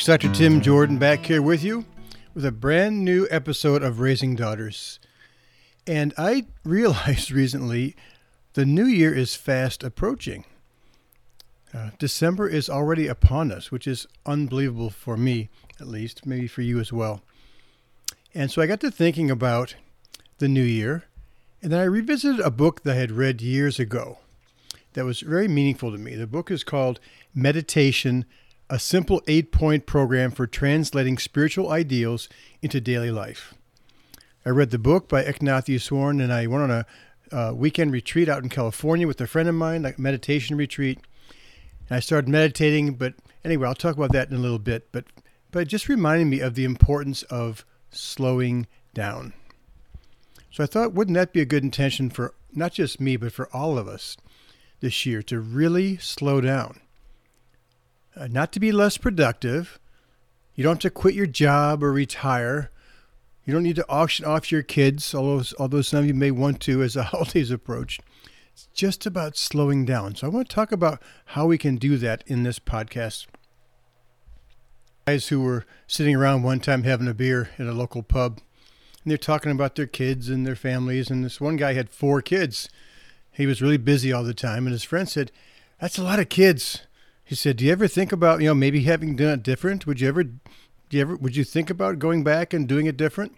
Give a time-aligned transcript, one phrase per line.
[0.00, 0.22] folks.
[0.22, 0.32] Dr.
[0.32, 1.84] Tim Jordan back here with you
[2.32, 4.98] with a brand new episode of Raising Daughters.
[5.86, 7.94] And I realized recently
[8.54, 10.46] the new year is fast approaching.
[11.74, 16.62] Uh, December is already upon us, which is unbelievable for me, at least, maybe for
[16.62, 17.20] you as well.
[18.32, 19.74] And so I got to thinking about
[20.38, 21.04] the new year,
[21.60, 24.18] and then I revisited a book that I had read years ago
[24.94, 26.14] that was very meaningful to me.
[26.14, 27.00] The book is called
[27.34, 28.24] Meditation
[28.70, 32.28] a simple eight point program for translating spiritual ideals
[32.62, 33.54] into daily life.
[34.46, 35.68] I read the book by Eknath
[36.20, 36.86] and I went on a
[37.32, 40.98] uh, weekend retreat out in California with a friend of mine, like meditation retreat.
[41.88, 44.90] And I started meditating, but anyway, I'll talk about that in a little bit.
[44.92, 45.04] But
[45.50, 49.32] but it just reminded me of the importance of slowing down.
[50.52, 53.48] So I thought, wouldn't that be a good intention for not just me, but for
[53.54, 54.16] all of us
[54.78, 56.80] this year to really slow down?
[58.20, 59.80] Uh, not to be less productive.
[60.54, 62.70] You don't have to quit your job or retire.
[63.46, 66.60] You don't need to auction off your kids, although, although some of you may want
[66.60, 67.98] to as the holidays approach.
[68.52, 70.16] It's just about slowing down.
[70.16, 73.26] So I want to talk about how we can do that in this podcast.
[75.06, 78.40] Guys who were sitting around one time having a beer at a local pub,
[79.02, 81.10] and they're talking about their kids and their families.
[81.10, 82.68] And this one guy had four kids.
[83.32, 85.32] He was really busy all the time, and his friend said,
[85.80, 86.82] "That's a lot of kids."
[87.30, 89.86] He said, "Do you ever think about you know maybe having done it different?
[89.86, 90.40] Would you ever, do
[90.90, 93.36] you ever, would you think about going back and doing it different?"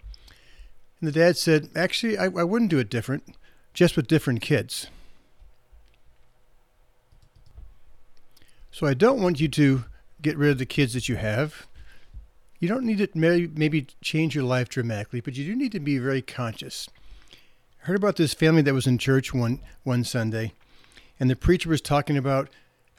[0.99, 3.35] And the dad said, "Actually, I, I wouldn't do it different,
[3.71, 4.87] just with different kids."
[8.71, 9.85] So I don't want you to
[10.23, 11.67] get rid of the kids that you have.
[12.59, 15.99] You don't need to maybe, change your life dramatically, but you do need to be
[15.99, 16.89] very conscious.
[17.83, 20.53] I heard about this family that was in church one one Sunday,
[21.19, 22.49] and the preacher was talking about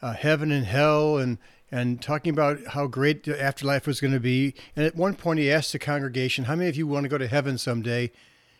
[0.04, 1.38] uh, heaven and hell and
[1.70, 4.54] and talking about how great the afterlife was going to be.
[4.76, 7.18] And at one point, he asked the congregation, "How many of you want to go
[7.18, 8.12] to heaven someday?"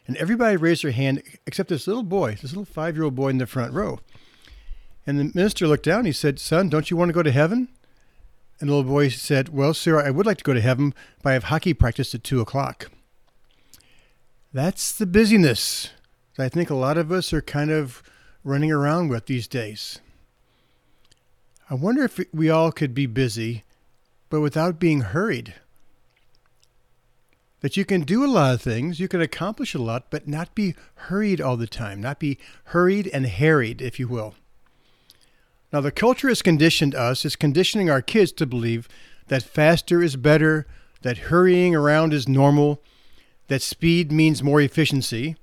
[0.07, 3.47] And everybody raised their hand except this little boy, this little five-year-old boy in the
[3.47, 4.01] front row.
[5.07, 6.07] And the minister looked down.
[6.07, 7.69] He said, "Son, don't you want to go to heaven?"
[8.59, 11.31] And the little boy said, "Well, sir, I would like to go to heaven, but
[11.31, 12.91] I have hockey practice at two o'clock."
[14.53, 15.91] That's the busyness
[16.37, 18.03] that I think a lot of us are kind of
[18.43, 20.01] running around with these days.
[21.71, 23.65] I wonder if we all could be busy,
[24.29, 25.55] but without being hurried.
[27.61, 30.55] That you can do a lot of things, you can accomplish a lot, but not
[30.55, 34.35] be hurried all the time, not be hurried and harried, if you will.
[35.73, 38.87] Now, the culture has conditioned us, is conditioning our kids to believe
[39.29, 40.67] that faster is better,
[41.01, 42.83] that hurrying around is normal,
[43.49, 45.37] that speed means more efficiency,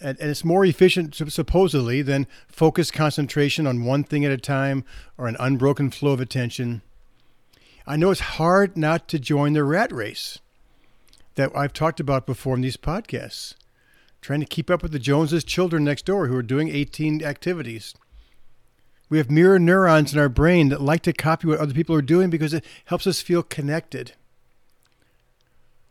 [0.00, 4.84] and, it's more efficient supposedly than focused concentration on one thing at a time
[5.18, 6.82] or an unbroken flow of attention.
[7.86, 10.38] I know it's hard not to join the rat race
[11.34, 13.54] that I've talked about before in these podcasts,
[14.20, 17.94] trying to keep up with the Joneses' children next door who are doing 18 activities.
[19.08, 22.02] We have mirror neurons in our brain that like to copy what other people are
[22.02, 24.12] doing because it helps us feel connected.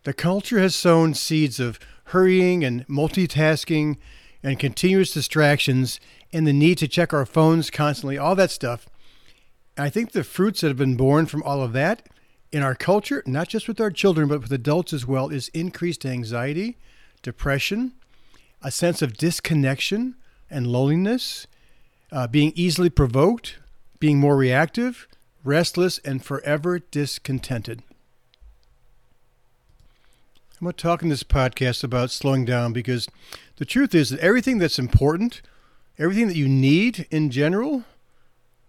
[0.03, 3.97] The culture has sown seeds of hurrying and multitasking
[4.41, 5.99] and continuous distractions
[6.31, 8.87] and the need to check our phones constantly, all that stuff.
[9.75, 12.07] And I think the fruits that have been born from all of that
[12.51, 16.05] in our culture, not just with our children, but with adults as well, is increased
[16.05, 16.77] anxiety,
[17.21, 17.93] depression,
[18.61, 20.15] a sense of disconnection
[20.49, 21.47] and loneliness,
[22.11, 23.57] uh, being easily provoked,
[23.99, 25.07] being more reactive,
[25.43, 27.83] restless, and forever discontented.
[30.59, 33.07] I'm going to talk in this podcast about slowing down because
[33.55, 35.41] the truth is that everything that's important,
[35.97, 37.85] everything that you need in general,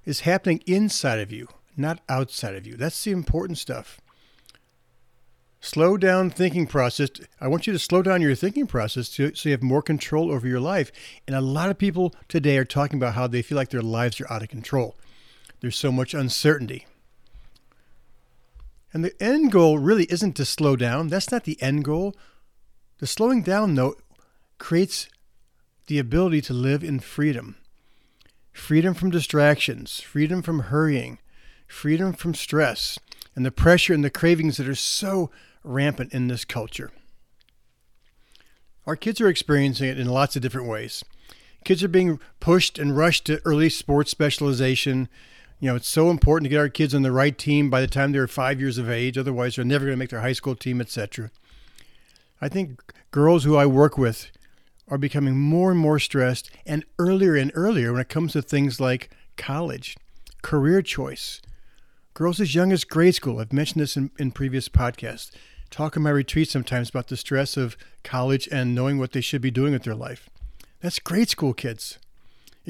[0.05, 2.77] is happening inside of you, not outside of you.
[2.77, 4.01] That's the important stuff.
[5.61, 7.11] Slow down thinking process.
[7.41, 10.31] I want you to slow down your thinking process to, so you have more control
[10.31, 10.93] over your life.
[11.27, 14.21] And a lot of people today are talking about how they feel like their lives
[14.21, 14.95] are out of control.
[15.61, 16.87] There's so much uncertainty.
[18.93, 21.09] And the end goal really isn't to slow down.
[21.09, 22.15] That's not the end goal.
[22.99, 23.97] The slowing down, though,
[24.59, 25.09] creates
[25.87, 27.57] the ability to live in freedom
[28.53, 31.19] freedom from distractions, freedom from hurrying,
[31.67, 32.99] freedom from stress,
[33.35, 35.31] and the pressure and the cravings that are so
[35.65, 36.91] rampant in this culture.
[38.87, 41.05] Our kids are experiencing it in lots of different ways.
[41.65, 45.09] Kids are being pushed and rushed to early sports specialization
[45.61, 47.87] you know, it's so important to get our kids on the right team by the
[47.87, 49.19] time they're five years of age.
[49.19, 51.31] Otherwise, they're never going to make their high school team, etc.
[52.41, 52.81] I think
[53.11, 54.31] girls who I work with
[54.89, 58.81] are becoming more and more stressed and earlier and earlier when it comes to things
[58.81, 59.99] like college,
[60.43, 61.43] career choice,
[62.15, 63.39] girls as young as grade school.
[63.39, 65.31] I've mentioned this in, in previous podcasts.
[65.71, 69.43] Talk in my retreat sometimes about the stress of college and knowing what they should
[69.43, 70.31] be doing with their life.
[70.81, 71.99] That's grade school kids.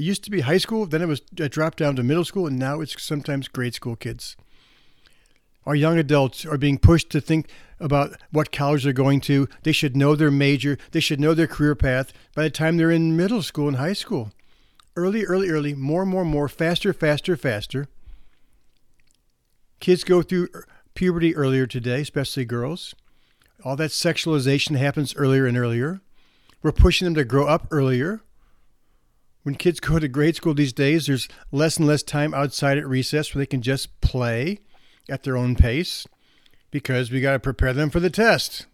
[0.01, 2.47] It used to be high school, then it was it dropped down to middle school,
[2.47, 4.35] and now it's sometimes grade school kids.
[5.67, 9.47] Our young adults are being pushed to think about what college they're going to.
[9.63, 10.79] They should know their major.
[10.93, 13.93] They should know their career path by the time they're in middle school and high
[13.93, 14.33] school.
[14.97, 17.87] Early, early, early, more, more, more, faster, faster, faster.
[19.81, 22.95] Kids go through er, puberty earlier today, especially girls.
[23.67, 26.01] All that sexualization happens earlier and earlier.
[26.63, 28.23] We're pushing them to grow up earlier.
[29.43, 32.87] When kids go to grade school these days, there's less and less time outside at
[32.87, 34.59] recess where they can just play
[35.09, 36.07] at their own pace
[36.71, 38.67] because we got to prepare them for the test.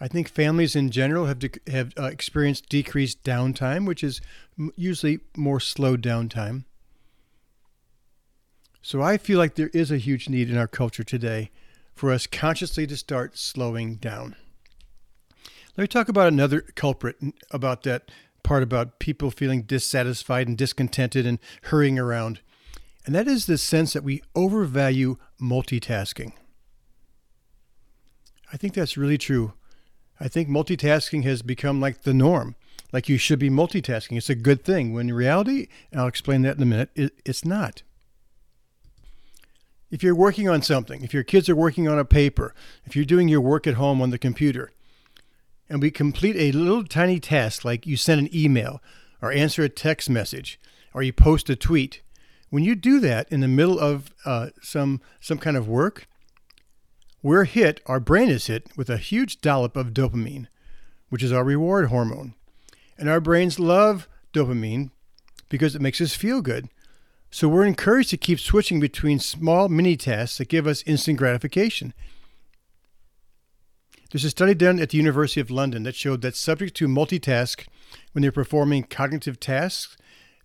[0.00, 4.20] I think families in general have de- have uh, experienced decreased downtime, which is
[4.58, 6.64] m- usually more slow downtime.
[8.82, 11.50] So I feel like there is a huge need in our culture today
[11.94, 14.36] for us consciously to start slowing down.
[15.76, 17.16] Let me talk about another culprit
[17.50, 18.10] about that
[18.50, 22.40] part about people feeling dissatisfied and discontented and hurrying around.
[23.06, 26.32] And that is the sense that we overvalue multitasking.
[28.52, 29.52] I think that's really true.
[30.18, 32.56] I think multitasking has become like the norm.
[32.92, 34.16] Like you should be multitasking.
[34.16, 34.92] It's a good thing.
[34.92, 37.84] When in reality, and I'll explain that in a minute, it, it's not.
[39.92, 42.52] If you're working on something, if your kids are working on a paper,
[42.84, 44.72] if you're doing your work at home on the computer,
[45.70, 48.82] and we complete a little tiny task like you send an email
[49.22, 50.60] or answer a text message
[50.92, 52.02] or you post a tweet,
[52.50, 56.08] when you do that in the middle of uh, some some kind of work,
[57.22, 60.48] we're hit, our brain is hit with a huge dollop of dopamine,
[61.10, 62.34] which is our reward hormone.
[62.98, 64.90] And our brains love dopamine
[65.48, 66.68] because it makes us feel good.
[67.30, 71.94] So we're encouraged to keep switching between small mini tasks that give us instant gratification.
[74.10, 77.66] There's a study done at the University of London that showed that subjects to multitask
[78.12, 79.96] when they're performing cognitive tasks,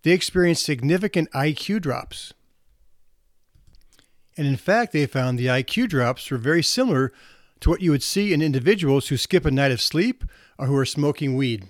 [0.04, 2.34] they experience significant IQ drops.
[4.38, 7.12] And in fact, they found the IQ drops were very similar
[7.62, 10.24] to what you would see in individuals who skip a night of sleep
[10.60, 11.68] or who are smoking weed.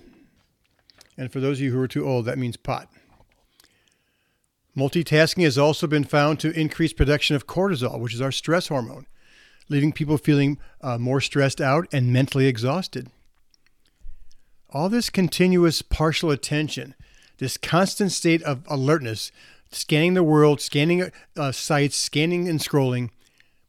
[1.16, 2.90] And for those of you who are too old, that means pot.
[4.76, 9.06] Multitasking has also been found to increase production of cortisol, which is our stress hormone,
[9.68, 13.08] leaving people feeling uh, more stressed out and mentally exhausted.
[14.70, 16.94] All this continuous partial attention,
[17.38, 19.32] this constant state of alertness,
[19.70, 23.10] scanning the world, scanning uh, sites, scanning and scrolling,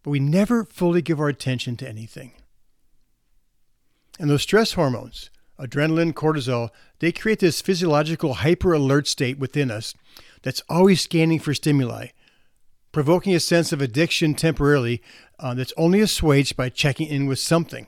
[0.04, 2.32] but we never fully give our attention to anything.
[4.20, 5.30] And those stress hormones,
[5.60, 6.70] adrenaline, cortisol,
[7.00, 9.94] they create this physiological hyper alert state within us
[10.42, 12.08] that's always scanning for stimuli,
[12.98, 15.04] provoking a sense of addiction temporarily
[15.38, 17.86] uh, that's only assuaged by checking in with something.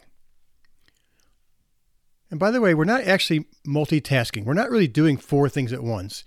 [2.29, 4.45] And by the way, we're not actually multitasking.
[4.45, 6.23] We're not really doing four things at once.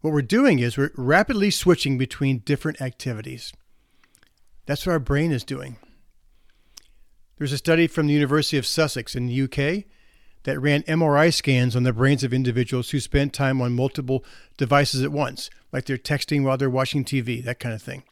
[0.00, 3.52] What we're doing is we're rapidly switching between different activities.
[4.64, 5.78] That's what our brain is doing.
[7.36, 9.86] There's a study from the University of Sussex in the UK
[10.44, 14.24] that ran MRI scans on the brains of individuals who spent time on multiple
[14.56, 18.04] devices at once, like they're texting while they're watching TV, that kind of thing.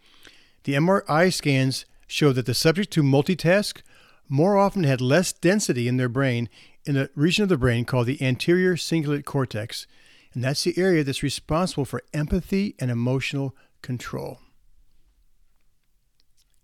[0.69, 3.81] The MRI scans show that the subjects who multitask
[4.29, 6.51] more often had less density in their brain
[6.85, 9.87] in a region of the brain called the anterior cingulate cortex
[10.35, 14.41] and that's the area that's responsible for empathy and emotional control.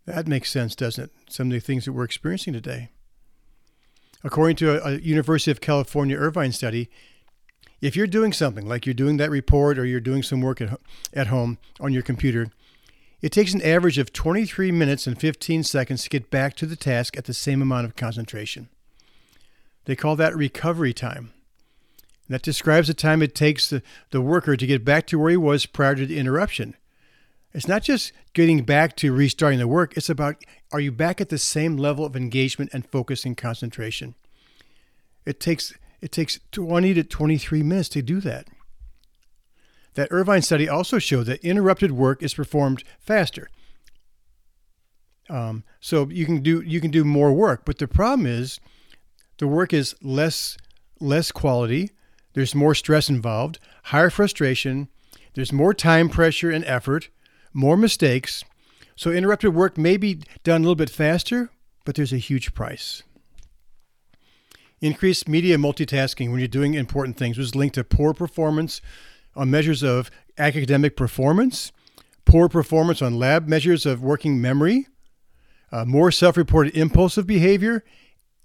[0.05, 1.11] That makes sense, doesn't it?
[1.31, 2.91] Some of the things that we're experiencing today.
[4.23, 6.91] According to a, a University of California Irvine study,
[7.81, 10.79] if you're doing something like you're doing that report or you're doing some work at,
[11.15, 12.51] at home on your computer,
[13.25, 16.77] it takes an average of 23 minutes and 15 seconds to get back to the
[16.77, 18.69] task at the same amount of concentration.
[19.87, 21.33] They call that recovery time.
[22.29, 25.31] And That describes the time it takes the, the worker to get back to where
[25.31, 26.77] he was prior to the interruption.
[27.55, 31.31] It's not just getting back to restarting the work, it's about are you back at
[31.31, 34.17] the same level of engagement and focus and concentration?
[35.25, 38.49] It takes it takes 20 to 23 minutes to do that.
[39.95, 43.49] That Irvine study also showed that interrupted work is performed faster.
[45.31, 48.61] Um, so you can do you can do more work, but the problem is
[49.39, 50.59] the work is less
[51.01, 51.91] less quality,
[52.35, 54.89] there's more stress involved, higher frustration,
[55.35, 57.09] there's more time pressure and effort,
[57.53, 58.45] more mistakes.
[58.97, 61.51] So interrupted work may be done a little bit faster,
[61.85, 63.03] but there's a huge price.
[64.81, 68.81] Increased media multitasking when you're doing important things was linked to poor performance
[69.37, 71.73] on measures of academic performance,
[72.25, 74.87] poor performance on lab measures of working memory,
[75.73, 77.85] uh, more self reported impulsive behavior,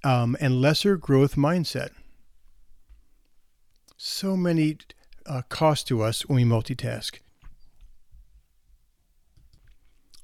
[0.03, 1.89] um, and lesser growth mindset.
[3.97, 4.77] So many
[5.25, 7.19] uh, costs to us when we multitask.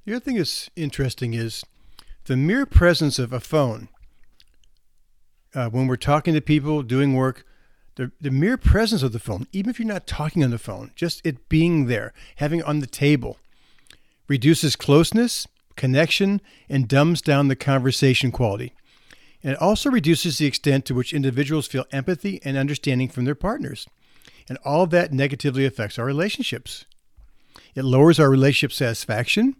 [0.06, 1.64] The other thing that's interesting is
[2.26, 3.90] the mere presence of a phone.
[5.54, 7.46] Uh, when we're talking to people, doing work,
[7.96, 10.92] the, the mere presence of the phone, even if you're not talking on the phone,
[10.96, 13.38] just it being there, having it on the table,
[14.28, 18.74] reduces closeness, connection, and dumbs down the conversation quality.
[19.44, 23.36] And it also reduces the extent to which individuals feel empathy and understanding from their
[23.36, 23.88] partners.
[24.50, 26.86] And all that negatively affects our relationships.
[27.76, 29.56] It lowers our relationship satisfaction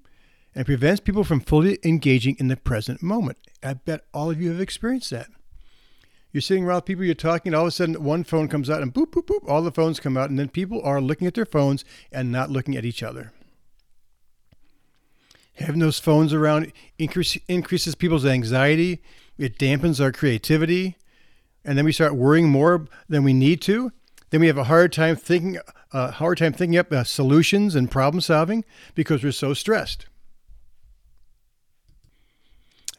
[0.54, 3.38] and prevents people from fully engaging in the present moment.
[3.64, 5.28] I bet all of you have experienced that.
[6.36, 8.82] You're sitting around people, you're talking, and all of a sudden one phone comes out
[8.82, 11.34] and boop, boop, boop, all the phones come out, and then people are looking at
[11.34, 13.32] their phones and not looking at each other.
[15.54, 19.02] Having those phones around increase, increases people's anxiety,
[19.38, 20.98] it dampens our creativity,
[21.64, 23.94] and then we start worrying more than we need to.
[24.30, 25.56] Then we have a hard time thinking,
[25.94, 30.06] a uh, hard time thinking up uh, solutions and problem solving because we're so stressed.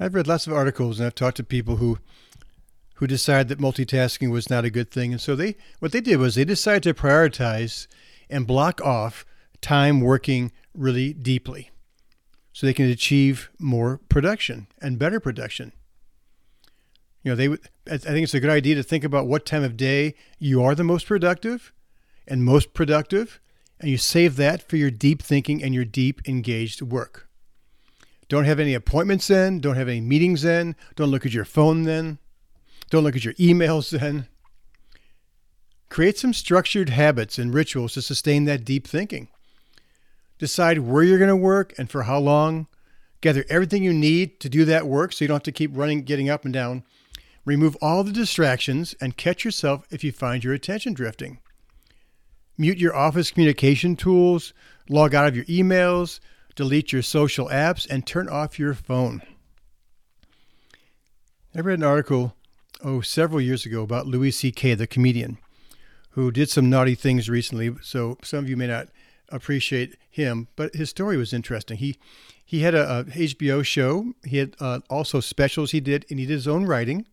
[0.00, 1.98] I've read lots of articles and I've talked to people who
[2.96, 5.12] who decided that multitasking was not a good thing.
[5.12, 7.86] And so they what they did was they decided to prioritize
[8.28, 9.24] and block off
[9.60, 11.70] time working really deeply
[12.52, 15.72] so they can achieve more production and better production.
[17.22, 17.48] You know, they
[17.92, 20.74] I think it's a good idea to think about what time of day you are
[20.74, 21.72] the most productive
[22.26, 23.40] and most productive
[23.78, 27.28] and you save that for your deep thinking and your deep engaged work.
[28.28, 29.60] Don't have any appointments then.
[29.60, 30.74] Don't have any meetings then.
[30.96, 32.18] Don't look at your phone then.
[32.90, 34.28] Don't look at your emails then.
[35.88, 39.28] Create some structured habits and rituals to sustain that deep thinking.
[40.38, 42.66] Decide where you're going to work and for how long.
[43.20, 46.02] Gather everything you need to do that work so you don't have to keep running,
[46.02, 46.84] getting up and down.
[47.44, 51.38] Remove all the distractions and catch yourself if you find your attention drifting.
[52.58, 54.52] Mute your office communication tools,
[54.88, 56.20] log out of your emails,
[56.54, 59.22] delete your social apps, and turn off your phone.
[61.54, 62.35] I read an article,
[62.82, 65.38] oh, several years ago about Louis C.K., the comedian,
[66.10, 67.74] who did some naughty things recently.
[67.82, 68.88] So some of you may not
[69.28, 71.78] appreciate him, but his story was interesting.
[71.78, 71.96] He
[72.44, 74.12] he had a, a HBO show.
[74.24, 77.06] He had uh, also specials he did, and he did his own writing.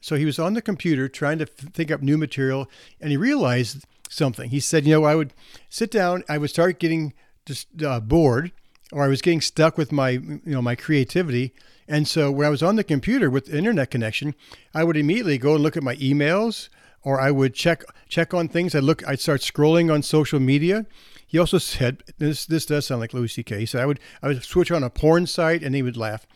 [0.00, 2.68] So he was on the computer trying to think up new material,
[3.00, 4.50] and he realized something.
[4.50, 5.34] He said, "You know, I would
[5.68, 7.12] sit down, I would start getting
[7.44, 8.52] just uh, bored,
[8.90, 11.54] or I was getting stuck with my you know my creativity.
[11.88, 14.34] And so when I was on the computer with the internet connection,
[14.74, 16.68] I would immediately go and look at my emails
[17.02, 18.74] or I would check check on things.
[18.74, 20.86] I look I'd start scrolling on social media.
[21.26, 23.60] He also said this this does sound like Louis C.K.
[23.60, 26.26] He said I would I would switch on a porn site and he would laugh.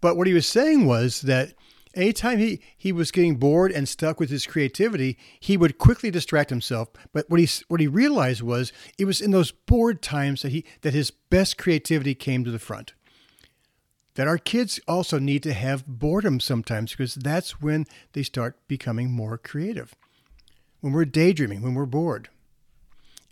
[0.00, 1.54] But what he was saying was that
[1.94, 6.50] anytime he, he was getting bored and stuck with his creativity, he would quickly distract
[6.50, 6.88] himself.
[7.12, 10.64] But what he what he realized was it was in those bored times that he
[10.82, 12.92] that his best creativity came to the front.
[14.14, 19.10] That our kids also need to have boredom sometimes because that's when they start becoming
[19.10, 19.94] more creative.
[20.80, 22.28] When we're daydreaming, when we're bored.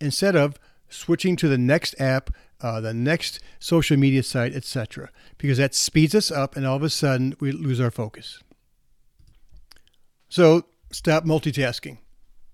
[0.01, 0.59] Instead of
[0.89, 6.15] switching to the next app, uh, the next social media site, etc., because that speeds
[6.15, 8.43] us up and all of a sudden we lose our focus.
[10.29, 11.99] So stop multitasking.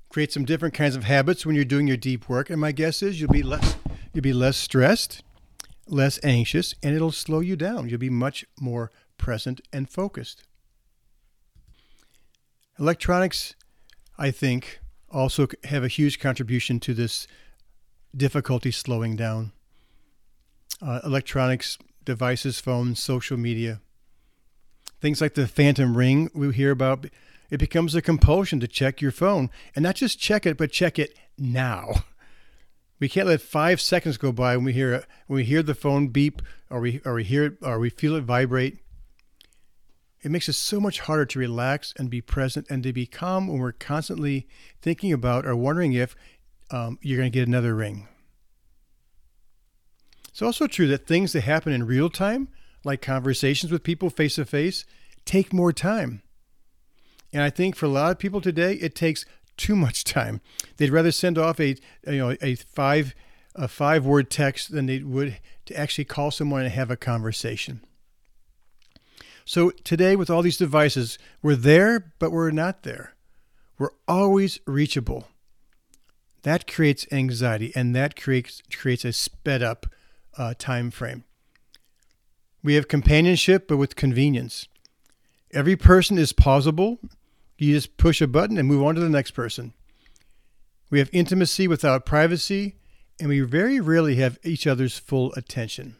[0.08, 3.02] Create some different kinds of habits when you're doing your deep work, and my guess
[3.02, 3.76] is you'll be less
[4.12, 5.22] you'll be less stressed,
[5.90, 7.88] less anxious, and it'll slow you down.
[7.88, 10.44] You'll be much more present and focused.
[12.78, 13.54] Electronics,
[14.16, 14.80] I think,
[15.10, 17.26] also have a huge contribution to this
[18.16, 19.52] difficulty slowing down.
[20.80, 23.80] Uh, electronics, devices, phones, social media,
[25.00, 27.06] things like the phantom ring we hear about
[27.50, 30.98] it becomes a compulsion to check your phone and not just check it, but check
[30.98, 31.88] it now.
[33.00, 36.08] We can't let five seconds go by when we hear when we hear the phone
[36.08, 38.78] beep or we or we hear it or we feel it vibrate.
[40.22, 43.46] It makes it so much harder to relax and be present and to be calm
[43.46, 44.48] when we're constantly
[44.82, 46.16] thinking about or wondering if
[46.72, 48.08] um, you're going to get another ring.
[50.28, 52.48] It's also true that things that happen in real time,
[52.84, 54.84] like conversations with people face to face,
[55.24, 56.22] take more time.
[57.32, 59.24] And I think for a lot of people today, it takes
[59.58, 60.40] too much time.
[60.78, 63.14] They'd rather send off a you know a five
[63.54, 67.82] a five word text than they would to actually call someone and have a conversation.
[69.44, 73.14] So today, with all these devices, we're there, but we're not there.
[73.78, 75.28] We're always reachable.
[76.42, 79.86] That creates anxiety, and that creates creates a sped up
[80.36, 81.24] uh, time frame.
[82.62, 84.68] We have companionship, but with convenience.
[85.52, 86.98] Every person is pausable.
[87.58, 89.74] You just push a button and move on to the next person.
[90.90, 92.76] We have intimacy without privacy,
[93.18, 95.96] and we very rarely have each other's full attention.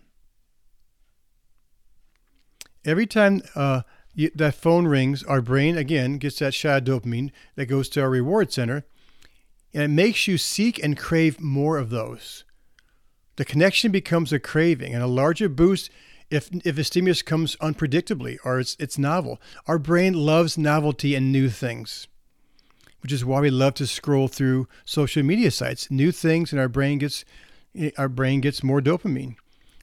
[2.84, 3.82] Every time uh,
[4.14, 8.00] you, that phone rings, our brain again gets that shot of dopamine that goes to
[8.00, 8.84] our reward center,
[9.74, 12.44] and it makes you seek and crave more of those.
[13.36, 15.90] The connection becomes a craving, and a larger boost
[16.30, 19.40] if if a stimulus comes unpredictably or it's it's novel.
[19.66, 22.06] Our brain loves novelty and new things,
[23.00, 25.90] which is why we love to scroll through social media sites.
[25.90, 27.24] New things, and our brain gets
[27.96, 29.36] our brain gets more dopamine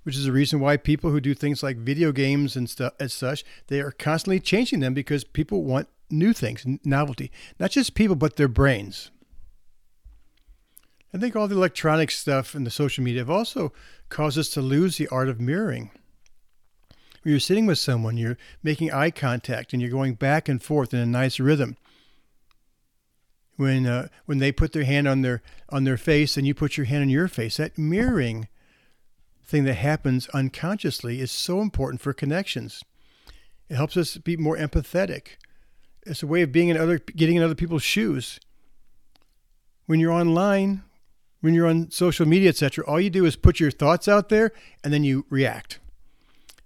[0.05, 3.11] which is the reason why people who do things like video games and stuff as
[3.11, 7.31] such, they are constantly changing them because people want new things, novelty.
[7.59, 9.09] Not just people, but their brains.
[11.11, 13.73] I think all the electronic stuff and the social media have also
[14.09, 15.89] caused us to lose the art of mirroring.
[17.25, 20.93] When you're sitting with someone, you're making eye contact and you're going back and forth
[20.93, 21.75] in a nice rhythm.
[23.55, 26.77] When uh, when they put their hand on their on their face and you put
[26.77, 28.47] your hand on your face, that mirroring
[29.43, 32.83] thing that happens unconsciously is so important for connections.
[33.69, 35.37] It helps us be more empathetic.
[36.05, 38.39] It's a way of being in other, getting in other people's shoes.
[39.87, 40.83] When you're online,
[41.41, 44.51] when you're on social media, etc., all you do is put your thoughts out there
[44.83, 45.79] and then you react.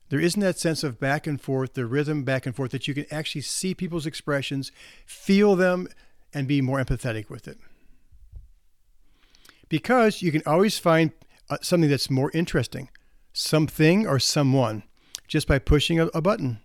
[0.10, 2.94] There isn't that sense of back and forth, the rhythm back and forth that you
[2.94, 4.72] can actually see people's expressions,
[5.06, 5.88] feel them,
[6.34, 7.60] and be more empathetic with it.
[9.70, 11.12] Because you can always find
[11.50, 12.90] uh, something that's more interesting,
[13.34, 14.84] something or someone,
[15.28, 16.60] just by pushing a, a button.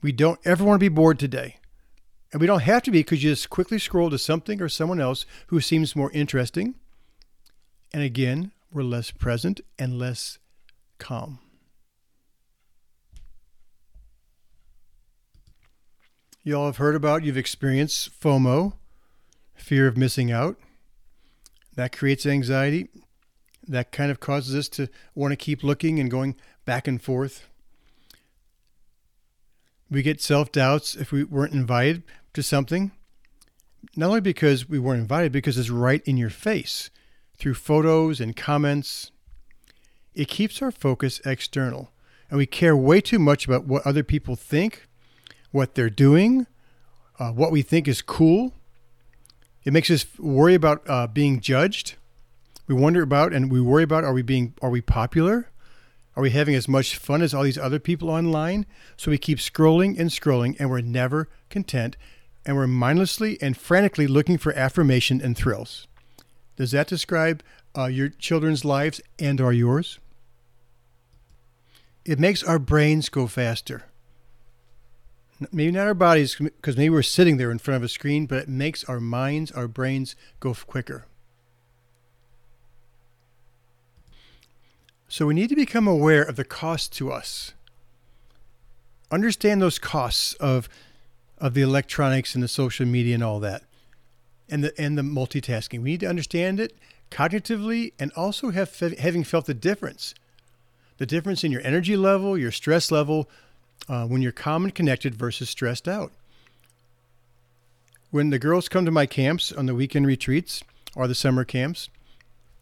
[0.00, 1.56] We don't ever want to be bored today.
[2.32, 5.00] And we don't have to be because you just quickly scroll to something or someone
[5.00, 6.74] else who seems more interesting.
[7.92, 10.38] And again, we're less present and less
[10.98, 11.38] calm.
[16.44, 18.74] You all have heard about, you've experienced FOMO,
[19.54, 20.56] fear of missing out.
[21.74, 22.88] That creates anxiety
[23.68, 27.48] that kind of causes us to want to keep looking and going back and forth.
[29.90, 32.02] We get self doubts if we weren't invited
[32.32, 32.92] to something,
[33.96, 36.90] not only because we weren't invited, because it's right in your face
[37.36, 39.10] through photos and comments.
[40.14, 41.90] It keeps our focus external,
[42.30, 44.88] and we care way too much about what other people think,
[45.54, 46.46] what they're doing,
[47.18, 48.52] uh, what we think is cool.
[49.64, 51.94] It makes us worry about uh, being judged
[52.66, 55.50] we wonder about and we worry about are we being are we popular?
[56.16, 58.66] Are we having as much fun as all these other people online?
[58.96, 61.96] So we keep scrolling and scrolling and we're never content
[62.46, 65.88] and we're mindlessly and frantically looking for affirmation and thrills.
[66.56, 67.42] Does that describe
[67.76, 69.98] uh, your children's lives and are yours?
[72.04, 73.84] It makes our brains go faster.
[75.52, 78.38] Maybe not our bodies, because maybe we're sitting there in front of a screen, but
[78.38, 81.06] it makes our minds, our brains go quicker.
[85.08, 87.52] So we need to become aware of the cost to us.
[89.10, 90.68] Understand those costs of
[91.38, 93.62] of the electronics and the social media and all that.
[94.48, 95.82] And the and the multitasking.
[95.82, 96.76] We need to understand it
[97.10, 100.14] cognitively and also have having felt the difference.
[100.98, 103.28] The difference in your energy level, your stress level
[103.88, 106.12] uh, when you're calm and connected versus stressed out.
[108.10, 110.62] When the girls come to my camps on the weekend retreats
[110.94, 111.88] or the summer camps,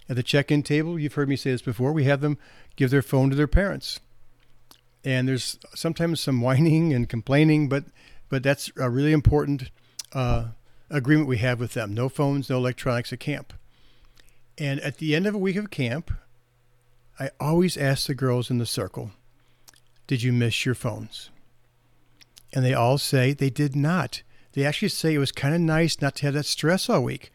[0.08, 2.38] at the check-in table, you've heard me say this before, we have them
[2.76, 4.00] give their phone to their parents.
[5.04, 7.84] And there's sometimes some whining and complaining, but
[8.28, 9.70] but that's a really important
[10.12, 10.48] uh,
[10.88, 11.92] agreement we have with them.
[11.92, 13.52] No phones, no electronics at camp.
[14.56, 16.10] And at the end of a week of camp,
[17.20, 19.10] I always ask the girls in the circle,
[20.06, 21.30] Did you miss your phones?
[22.52, 24.22] And they all say they did not.
[24.52, 27.32] They actually say it was kind of nice not to have that stress all week.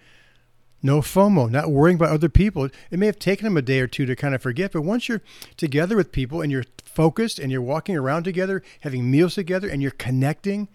[0.84, 2.65] No FOMO, not worrying about other people.
[2.91, 5.10] It may have taken them a day or two to kind of forget, but once
[5.10, 5.23] you're
[5.58, 9.82] together with people and you're focused and you're walking around together, having meals together, and
[9.82, 10.67] you're connecting,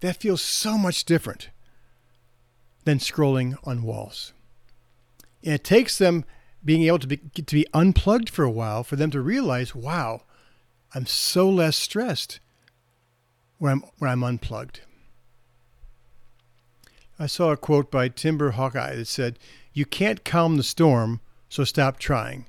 [0.00, 1.50] that feels so much different
[2.84, 4.32] than scrolling on walls.
[5.44, 6.24] And it takes them
[6.64, 10.22] being able to be, to be unplugged for a while for them to realize, wow,
[10.94, 12.40] I'm so less stressed
[13.58, 14.80] when I'm, when I'm unplugged.
[17.18, 19.38] I saw a quote by Timber Hawkeye that said,
[19.72, 22.46] You can't calm the storm, so stop trying.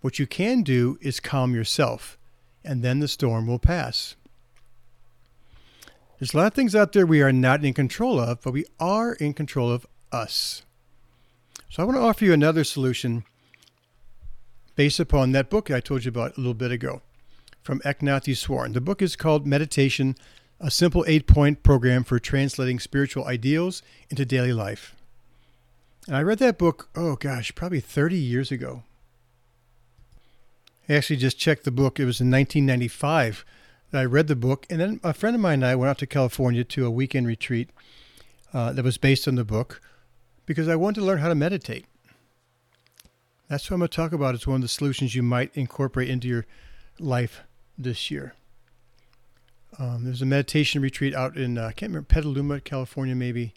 [0.00, 2.16] What you can do is calm yourself,
[2.64, 4.16] and then the storm will pass.
[6.18, 8.64] There's a lot of things out there we are not in control of, but we
[8.78, 10.62] are in control of us.
[11.68, 13.24] So I want to offer you another solution
[14.76, 17.02] based upon that book I told you about a little bit ago
[17.64, 18.74] from Eknath Easwaran.
[18.74, 20.16] The book is called Meditation,
[20.60, 24.94] a simple eight point program for translating spiritual ideals into daily life.
[26.06, 28.82] And I read that book, oh gosh, probably 30 years ago.
[30.86, 31.98] I actually just checked the book.
[31.98, 33.46] It was in 1995
[33.90, 34.66] that I read the book.
[34.68, 37.26] And then a friend of mine and I went out to California to a weekend
[37.26, 37.70] retreat
[38.52, 39.80] uh, that was based on the book
[40.44, 41.86] because I wanted to learn how to meditate.
[43.48, 44.34] That's what I'm going to talk about.
[44.34, 46.44] It's one of the solutions you might incorporate into your
[46.98, 47.42] life
[47.76, 48.34] this year.
[49.78, 53.54] Um, there's a meditation retreat out in, uh, I can't remember, Petaluma, California, maybe.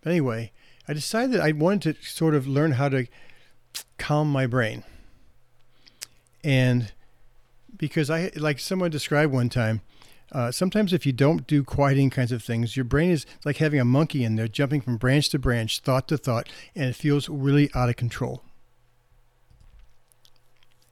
[0.00, 0.52] But anyway,
[0.88, 3.06] I decided I wanted to sort of learn how to
[3.98, 4.82] calm my brain.
[6.42, 6.92] And
[7.76, 9.82] because I, like someone described one time,
[10.32, 13.78] uh, sometimes if you don't do quieting kinds of things, your brain is like having
[13.78, 17.28] a monkey in there jumping from branch to branch, thought to thought, and it feels
[17.28, 18.42] really out of control.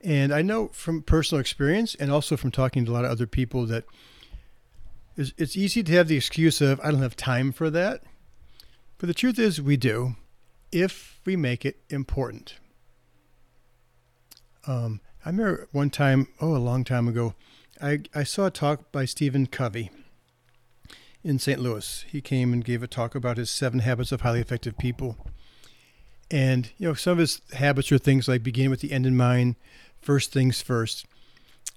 [0.03, 3.27] And I know from personal experience and also from talking to a lot of other
[3.27, 3.85] people that
[5.17, 8.03] it's easy to have the excuse of, I don't have time for that.
[8.99, 10.17] But the truth is, we do
[10.73, 12.55] if we make it important.
[14.67, 17.35] Um, I remember one time, oh, a long time ago,
[17.83, 19.91] I, I saw a talk by Stephen Covey
[21.25, 21.61] in St.
[21.61, 22.05] Louis.
[22.09, 25.17] He came and gave a talk about his seven habits of highly effective people.
[26.31, 29.17] And, you know, some of his habits are things like beginning with the end in
[29.17, 29.57] mind,
[30.01, 31.07] first things first.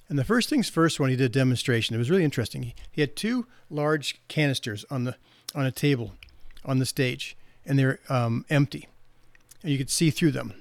[0.09, 2.73] And the first things first when he did a demonstration, it was really interesting.
[2.91, 5.15] He, had two large canisters on the
[5.55, 6.13] on a table
[6.65, 8.87] on the stage, and they're um, empty,
[9.61, 10.51] and you could see through them.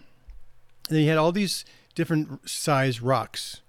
[0.88, 3.60] And then he had all these different size rocks,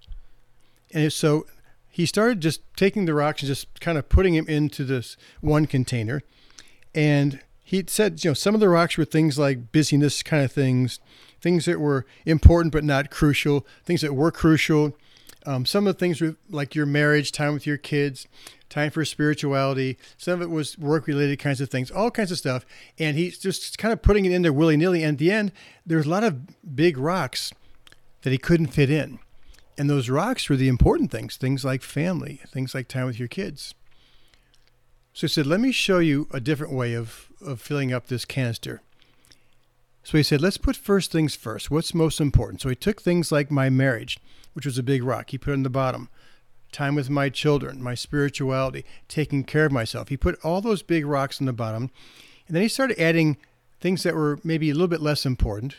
[0.92, 1.46] and so
[1.90, 5.66] he started just taking the rocks and just kind of putting them into this one
[5.66, 6.22] container,
[6.94, 10.52] and he said, you know, some of the rocks were things like busyness kind of
[10.52, 11.00] things,
[11.44, 14.98] things that were important but not crucial, things that were crucial.
[15.46, 18.28] Um, some of the things were like your marriage, time with your kids,
[18.70, 19.98] time for spirituality.
[20.18, 22.66] Some of it was work related kinds of things, all kinds of stuff.
[22.98, 25.04] And he's just kind of putting it in there willy nilly.
[25.04, 25.52] And at the end,
[25.86, 27.52] there's a lot of big rocks
[28.22, 29.20] that he couldn't fit in.
[29.78, 33.28] And those rocks were the important things, things like family, things like time with your
[33.28, 33.76] kids.
[35.12, 38.24] So he said, Let me show you a different way of, of filling up this
[38.24, 38.82] canister.
[40.04, 41.72] So he said, let's put first things first.
[41.72, 42.62] What's most important?
[42.62, 44.20] So he took things like my marriage,
[44.54, 45.30] which was a big rock.
[45.30, 46.10] He put in the bottom.
[46.72, 50.10] Time with my children, my spirituality, taking care of myself.
[50.10, 51.92] He put all those big rocks in the bottom.
[52.48, 53.38] And then he started adding
[53.80, 55.76] things that were maybe a little bit less important.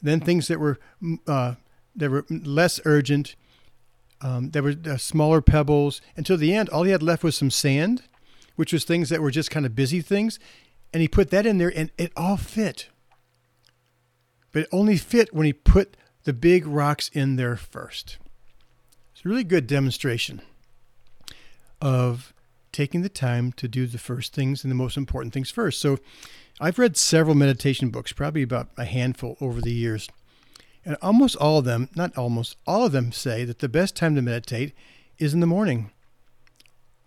[0.00, 0.78] Then things that were
[1.26, 1.56] uh,
[1.96, 3.34] that were less urgent.
[4.22, 6.00] Um, were uh, smaller pebbles.
[6.14, 8.02] Until the end, all he had left was some sand,
[8.54, 10.38] which was things that were just kind of busy things.
[10.92, 12.89] And he put that in there, and it all fit
[14.52, 18.18] but it only fit when he put the big rocks in there first.
[19.12, 20.42] It's a really good demonstration
[21.80, 22.32] of
[22.72, 25.80] taking the time to do the first things and the most important things first.
[25.80, 25.98] So
[26.60, 30.08] I've read several meditation books, probably about a handful over the years.
[30.84, 34.14] And almost all of them, not almost, all of them say that the best time
[34.14, 34.72] to meditate
[35.18, 35.90] is in the morning.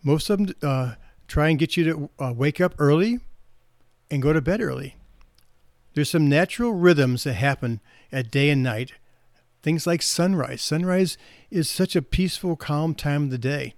[0.04, 0.96] Most of them uh,
[1.28, 3.20] try and get you to uh, wake up early
[4.12, 4.96] and go to bed early.
[5.94, 7.80] There's some natural rhythms that happen
[8.12, 8.94] at day and night.
[9.62, 10.62] Things like sunrise.
[10.62, 11.18] Sunrise
[11.52, 13.76] is such a peaceful, calm time of the day.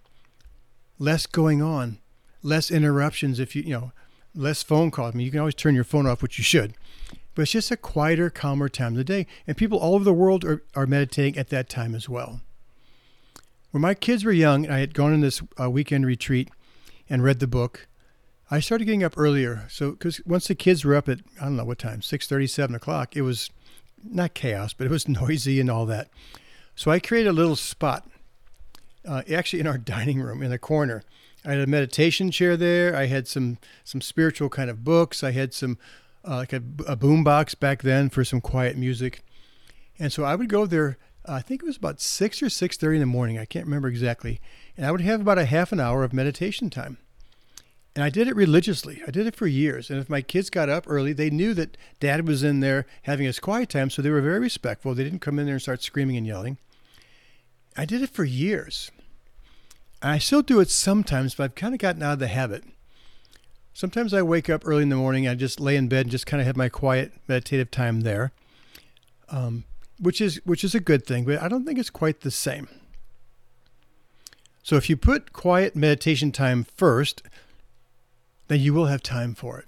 [0.98, 2.00] Less going on,
[2.42, 3.40] less interruptions.
[3.40, 3.92] If you, you know,
[4.36, 5.14] less phone calls.
[5.14, 6.74] I mean, you can always turn your phone off, which you should.
[7.34, 9.28] But it's just a quieter, calmer time of the day.
[9.46, 12.42] And people all over the world are, are meditating at that time as well.
[13.72, 16.50] When my kids were young, I had gone on this uh, weekend retreat
[17.10, 17.88] and read the book.
[18.50, 19.66] I started getting up earlier.
[19.70, 22.48] So, because once the kids were up at, I don't know what time, six thirty,
[22.48, 23.50] seven o'clock, it was
[24.04, 26.10] not chaos, but it was noisy and all that.
[26.76, 28.08] So I created a little spot,
[29.08, 31.04] uh, actually in our dining room in the corner.
[31.44, 32.96] I had a meditation chair there.
[32.96, 35.24] I had some some spiritual kind of books.
[35.24, 35.78] I had some
[36.28, 39.22] uh, like a, a boom box back then for some quiet music.
[40.00, 40.98] And so I would go there.
[41.28, 43.38] I think it was about six or six thirty in the morning.
[43.38, 44.40] I can't remember exactly.
[44.76, 46.98] And I would have about a half an hour of meditation time.
[47.96, 49.02] And I did it religiously.
[49.08, 49.90] I did it for years.
[49.90, 53.26] And if my kids got up early, they knew that dad was in there having
[53.26, 53.90] his quiet time.
[53.90, 54.94] So they were very respectful.
[54.94, 56.58] They didn't come in there and start screaming and yelling.
[57.78, 58.92] I did it for years.
[60.02, 62.66] And I still do it sometimes, but I've kind of gotten out of the habit.
[63.74, 65.28] Sometimes I wake up early in the morning.
[65.28, 68.32] I just lay in bed and just kind of have my quiet meditative time there,
[69.30, 69.64] um,
[70.00, 71.26] which is which is a good thing.
[71.26, 72.70] But I don't think it's quite the same.
[74.64, 77.22] So if you put quiet meditation time first,
[78.48, 79.66] then you will have time for it.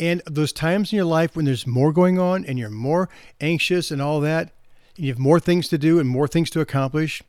[0.00, 3.08] And those times in your life when there's more going on and you're more
[3.40, 4.52] anxious and all that,
[4.96, 7.22] and you have more things to do and more things to accomplish,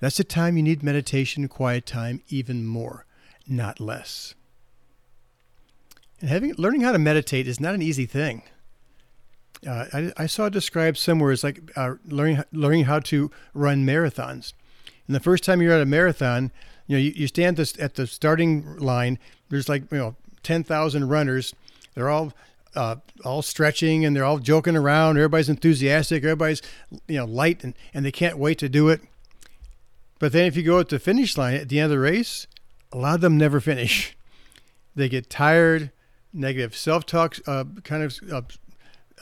[0.00, 3.04] that's the time you need meditation quiet time even more,
[3.46, 4.34] not less.
[6.20, 8.42] And having learning how to meditate is not an easy thing.
[9.66, 13.84] Uh, I, I, saw it described somewhere as like uh, learning learning how to run
[13.84, 14.52] marathons.
[15.06, 16.52] And the first time you're at a marathon,
[16.88, 19.18] you know you, you stand this, at the starting line.
[19.50, 21.54] There's like you know ten thousand runners.
[21.94, 22.32] They're all
[22.74, 25.16] uh, all stretching and they're all joking around.
[25.16, 26.24] Everybody's enthusiastic.
[26.24, 26.62] Everybody's
[27.06, 29.02] you know light and, and they can't wait to do it.
[30.18, 32.46] But then if you go at the finish line at the end of the race,
[32.92, 34.16] a lot of them never finish.
[34.96, 35.92] They get tired.
[36.32, 38.42] Negative self-talk uh, kind of uh,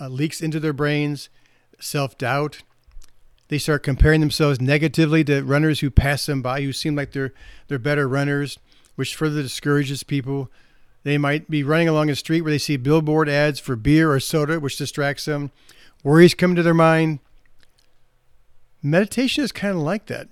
[0.00, 1.28] uh, leaks into their brains.
[1.78, 2.62] Self-doubt.
[3.48, 7.32] They start comparing themselves negatively to runners who pass them by, who seem like they're
[7.68, 8.58] they're better runners,
[8.96, 10.50] which further discourages people.
[11.04, 14.18] They might be running along a street where they see billboard ads for beer or
[14.18, 15.52] soda, which distracts them.
[16.02, 17.20] Worries come to their mind.
[18.82, 20.28] Meditation is kind of like that.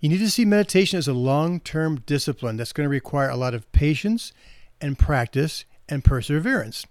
[0.00, 3.36] You need to see meditation as a long term discipline that's going to require a
[3.36, 4.32] lot of patience
[4.80, 6.86] and practice and perseverance.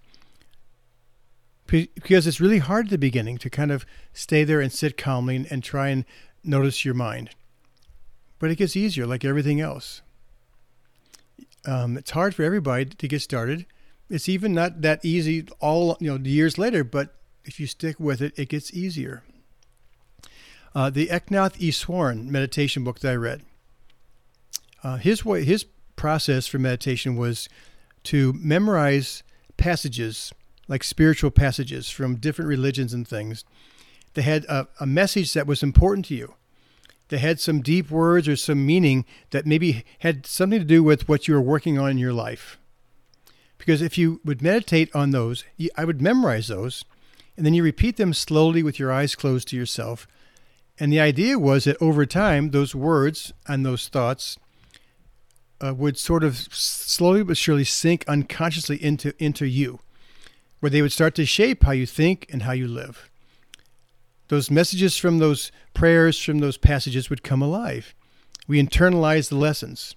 [1.74, 5.44] Because it's really hard at the beginning to kind of stay there and sit calmly
[5.50, 6.04] and, try and
[6.44, 7.30] notice your mind.
[8.38, 10.00] But it gets easier, like everything else.
[11.66, 13.66] Um, it's hard for everybody to get started.
[14.08, 18.22] It's even not that easy all you know years later, but if you stick with
[18.22, 19.24] it, it gets easier.
[20.76, 23.42] Uh, the Eknath Easwaran meditation book that I read,
[24.84, 25.64] uh, his way, his
[25.96, 27.48] process for meditation was
[28.04, 29.24] to memorize
[29.56, 30.32] passages
[30.68, 33.44] like spiritual passages from different religions and things
[34.14, 36.34] that had a, a message that was important to you
[37.08, 41.08] that had some deep words or some meaning that maybe had something to do with
[41.08, 42.58] what you were working on in your life.
[43.58, 45.44] Because if you would meditate on those,
[45.76, 46.84] I would memorize those,
[47.36, 50.06] and then you repeat them slowly with your eyes closed to yourself.
[50.78, 54.38] And the idea was that over time, those words and those thoughts
[55.64, 59.78] uh, would sort of slowly but surely sink unconsciously into, into you,
[60.64, 63.10] where they would start to shape how you think and how you live
[64.28, 67.94] those messages from those prayers, from those passages would come alive.
[68.48, 69.94] We internalize the lessons.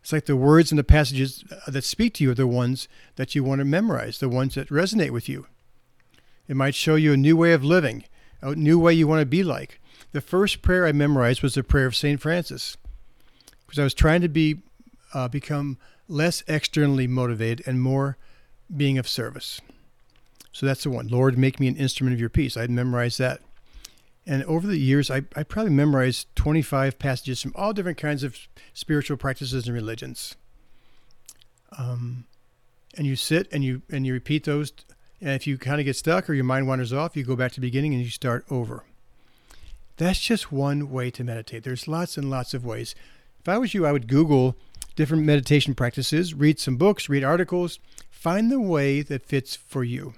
[0.00, 2.88] It's like the words and the passages uh, that speak to you are the ones
[3.14, 5.46] that you want to memorize, the ones that resonate with you.
[6.48, 8.02] It might show you a new way of living,
[8.42, 9.80] a new way you want to be like.
[10.10, 12.20] The first prayer I memorized was the prayer of St.
[12.20, 12.76] Francis,
[13.64, 14.56] because I was trying to be
[15.14, 15.78] uh, become
[16.08, 18.18] less externally motivated and more
[18.76, 19.60] being of service.
[20.54, 21.08] So that's the one.
[21.08, 22.56] Lord, make me an instrument of your peace.
[22.56, 23.40] I'd memorized that.
[24.24, 28.38] And over the years, I, I probably memorized 25 passages from all different kinds of
[28.72, 30.36] spiritual practices and religions.
[31.76, 32.26] Um,
[32.96, 34.72] and you sit and you and you repeat those.
[35.20, 37.50] And if you kind of get stuck or your mind wanders off, you go back
[37.52, 38.84] to the beginning and you start over.
[39.96, 41.64] That's just one way to meditate.
[41.64, 42.94] There's lots and lots of ways.
[43.40, 44.56] If I was you, I would Google
[44.94, 50.14] different meditation practices, read some books, read articles, find the way that fits for you.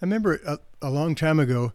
[0.00, 1.72] I remember a, a long time ago,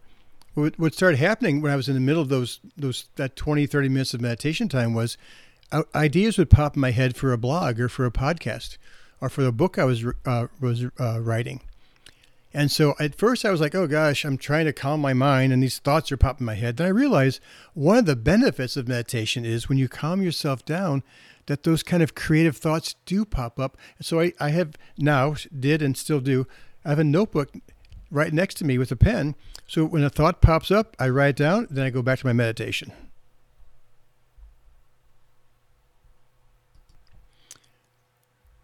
[0.53, 3.65] what, what started happening when I was in the middle of those those that 20,
[3.65, 5.17] 30 minutes of meditation time was
[5.71, 8.77] uh, ideas would pop in my head for a blog or for a podcast
[9.21, 11.61] or for the book I was uh, was uh, writing.
[12.53, 15.53] And so at first I was like, oh gosh, I'm trying to calm my mind
[15.53, 16.77] and these thoughts are popping in my head.
[16.77, 17.39] Then I realized
[17.73, 21.01] one of the benefits of meditation is when you calm yourself down,
[21.45, 23.77] that those kind of creative thoughts do pop up.
[24.01, 26.45] So I, I have now, did and still do,
[26.83, 27.51] I have a notebook
[28.11, 29.35] right next to me with a pen.
[29.67, 32.25] So when a thought pops up, I write it down, then I go back to
[32.27, 32.91] my meditation.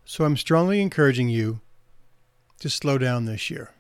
[0.05, 1.61] So I'm strongly encouraging you
[2.59, 3.71] to slow down this year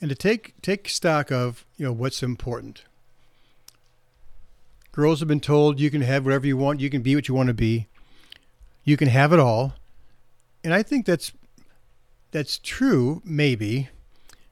[0.00, 2.84] and to take take stock of you know what's important.
[4.92, 7.34] Girls have been told you can have whatever you want, you can be what you
[7.34, 7.86] want to be,
[8.84, 9.74] you can have it all,
[10.64, 11.32] and I think that's
[12.30, 13.88] that's true maybe,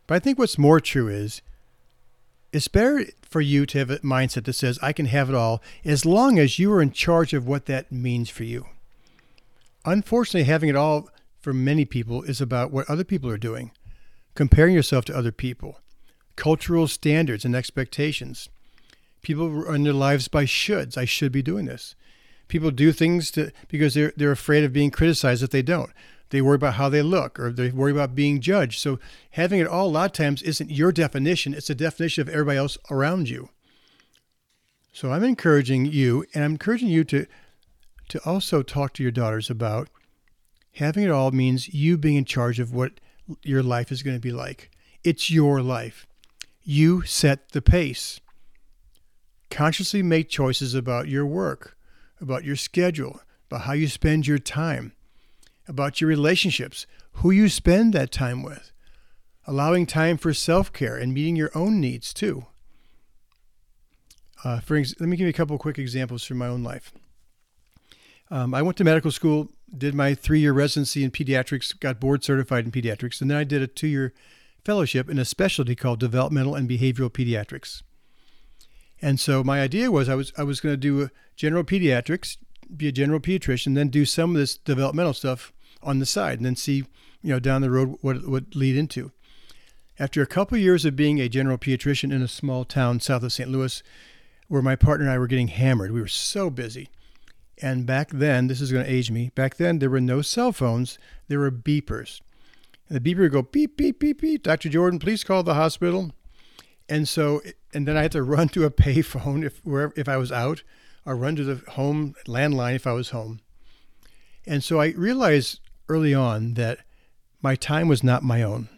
[0.06, 1.42] but I think what's more true is
[2.52, 5.60] it's better for you to have a mindset that says, I can have it all
[5.84, 8.66] as long as you are in charge of what that means for you.
[9.84, 11.08] Unfortunately, having it all
[11.40, 13.70] for many people is about what other people are doing,
[14.34, 15.80] comparing yourself to other people,
[16.36, 18.48] cultural standards and expectations.
[19.22, 20.96] People run their lives by shoulds.
[20.96, 21.94] I should be doing this.
[22.46, 25.90] People do things to, because they're, they're afraid of being criticized if they don't.
[26.34, 28.80] They worry about how they look or they worry about being judged.
[28.80, 28.98] So
[29.30, 32.58] having it all a lot of times isn't your definition, it's the definition of everybody
[32.58, 33.50] else around you.
[34.92, 37.26] So I'm encouraging you, and I'm encouraging you to
[38.08, 39.88] to also talk to your daughters about
[40.72, 42.98] having it all means you being in charge of what
[43.44, 44.72] your life is going to be like.
[45.04, 46.04] It's your life.
[46.64, 48.20] You set the pace.
[49.52, 51.76] Consciously make choices about your work,
[52.20, 54.94] about your schedule, about how you spend your time,
[55.66, 58.72] about your relationships, who you spend that time with,
[59.46, 62.46] allowing time for self care and meeting your own needs too.
[64.44, 66.92] Uh, for ex- let me give you a couple quick examples from my own life.
[68.30, 72.22] Um, I went to medical school, did my three year residency in pediatrics, got board
[72.24, 74.12] certified in pediatrics, and then I did a two year
[74.64, 77.82] fellowship in a specialty called developmental and behavioral pediatrics.
[79.02, 82.36] And so my idea was I was I was going to do general pediatrics,
[82.76, 86.46] be a general pediatrician, then do some of this developmental stuff on the side, and
[86.46, 86.84] then see
[87.22, 89.12] you know down the road what it would lead into.
[89.98, 93.22] After a couple of years of being a general pediatrician in a small town south
[93.22, 93.48] of St.
[93.48, 93.82] Louis,
[94.48, 96.88] where my partner and I were getting hammered, we were so busy.
[97.62, 99.30] And back then, this is going to age me.
[99.34, 100.98] Back then, there were no cell phones;
[101.28, 102.20] there were beepers.
[102.88, 104.42] And the beeper would go beep beep beep beep.
[104.42, 104.68] Dr.
[104.68, 106.12] Jordan, please call the hospital.
[106.88, 107.40] And so,
[107.72, 110.62] and then I had to run to a payphone if wherever if I was out,
[111.06, 113.40] or run to the home landline if I was home.
[114.46, 116.78] And so I realized early on that
[117.42, 118.68] my time was not my own.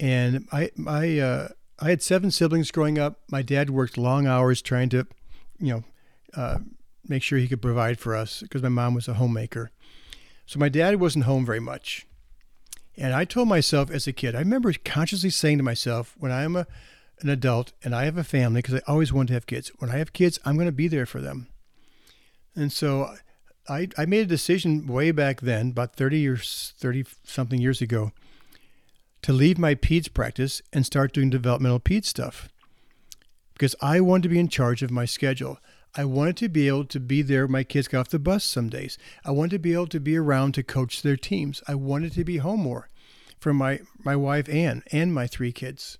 [0.00, 1.48] And I my uh,
[1.80, 3.20] I had seven siblings growing up.
[3.30, 5.06] My dad worked long hours trying to,
[5.58, 5.84] you know,
[6.34, 6.58] uh,
[7.06, 9.70] make sure he could provide for us because my mom was a homemaker.
[10.46, 12.06] So my dad wasn't home very much.
[12.96, 16.56] And I told myself as a kid, I remember consciously saying to myself, when I'm
[16.56, 16.66] a,
[17.20, 19.90] an adult and I have a family, because I always wanted to have kids, when
[19.90, 21.48] I have kids, I'm going to be there for them.
[22.54, 23.14] And so
[23.68, 28.12] I, I made a decision way back then, about 30 years, 30 something years ago,
[29.22, 32.48] to leave my PEDS practice and start doing developmental PEDS stuff
[33.58, 35.58] because I wanted to be in charge of my schedule.
[35.96, 38.44] I wanted to be able to be there when my kids got off the bus
[38.44, 38.96] some days.
[39.24, 41.60] I wanted to be able to be around to coach their teams.
[41.66, 42.88] I wanted to be home more
[43.40, 45.98] for my, my wife Anne and my three kids.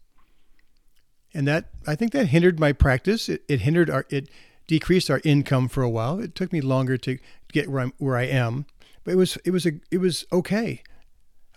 [1.38, 3.28] And that I think that hindered my practice.
[3.28, 4.28] It, it hindered our it
[4.66, 6.18] decreased our income for a while.
[6.18, 7.16] It took me longer to
[7.52, 8.66] get where, I'm, where I am,
[9.04, 10.82] but it was it was a it was okay.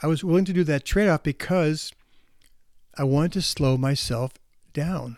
[0.04, 1.94] I was willing to do that trade off because
[2.96, 4.34] I wanted to slow myself
[4.72, 5.17] down.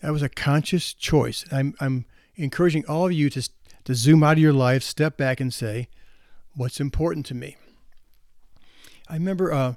[0.00, 1.44] That was a conscious choice.
[1.50, 2.04] I'm, I'm
[2.36, 3.48] encouraging all of you to,
[3.86, 5.88] to zoom out of your life, step back, and say,
[6.54, 7.56] What's important to me?
[9.08, 9.74] I remember uh,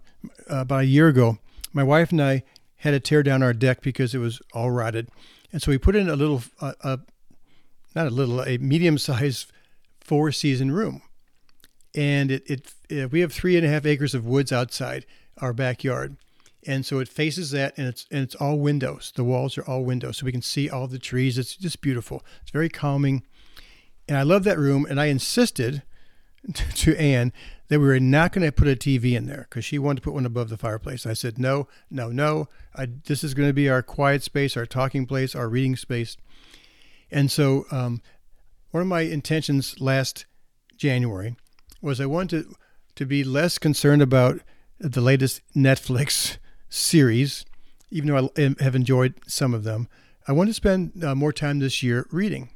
[0.47, 1.39] about a year ago,
[1.73, 2.43] my wife and I
[2.80, 5.10] had to tear down our deck because it was all rotted.
[5.52, 6.98] And so we put in a little, uh, uh,
[7.96, 9.52] not a little, a medium sized
[10.00, 11.02] four season room.
[11.96, 15.06] And it, it, it, we have three and a half acres of woods outside
[15.38, 16.18] our backyard.
[16.68, 19.13] And so it faces that and it's and it's all windows.
[19.15, 21.38] The walls are all windows so we can see all the trees.
[21.38, 22.24] It's just beautiful.
[22.42, 23.24] It's very calming.
[24.08, 25.84] And i love that room and i insisted
[26.76, 27.32] to anne
[27.69, 30.01] that we were not going to put a tv in there because she wanted to
[30.03, 33.53] put one above the fireplace i said no no no I, this is going to
[33.53, 36.17] be our quiet space our talking place our reading space
[37.10, 38.01] and so um,
[38.71, 40.25] one of my intentions last
[40.77, 41.36] january
[41.82, 42.55] was i wanted to,
[42.95, 44.41] to be less concerned about
[44.79, 46.38] the latest netflix
[46.69, 47.45] series,
[47.91, 49.89] even though I have enjoyed some of them.
[50.27, 52.49] I want to spend uh, more time this year reading.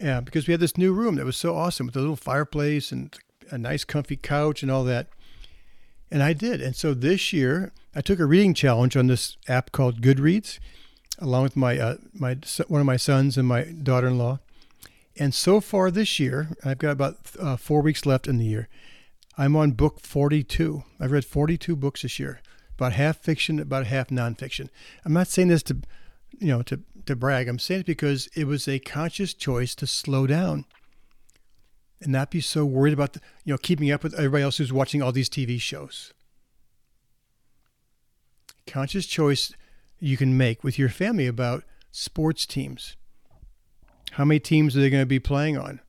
[0.00, 2.90] Yeah, because we had this new room that was so awesome with a little fireplace
[2.90, 3.14] and
[3.50, 5.08] a nice comfy couch and all that.
[6.10, 6.60] And I did.
[6.60, 10.58] And so this year, I took a reading challenge on this app called Goodreads,
[11.18, 12.36] along with my uh, my
[12.68, 14.38] one of my sons and my daughter-in-law.
[15.18, 18.68] And so far this year, I've got about uh, four weeks left in the year.
[19.36, 20.82] I'm on book 42.
[20.98, 22.40] I've read 42 books this year
[22.80, 24.70] about half fiction, about half nonfiction.
[25.04, 25.76] I'm not saying this to,
[26.38, 27.46] you know, to, to brag.
[27.46, 30.64] I'm saying it because it was a conscious choice to slow down
[32.00, 34.72] and not be so worried about, the, you know, keeping up with everybody else who's
[34.72, 36.12] watching all these TV shows.
[38.66, 39.52] Conscious choice
[39.98, 42.96] you can make with your family about sports teams.
[44.12, 45.80] How many teams are they going to be playing on?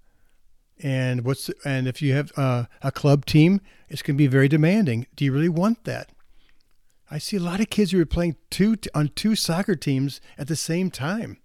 [0.84, 4.48] And what's and if you have uh, a club team, it's going to be very
[4.48, 5.06] demanding.
[5.16, 6.10] Do you really want that?
[7.10, 10.48] I see a lot of kids who are playing two on two soccer teams at
[10.48, 11.38] the same time,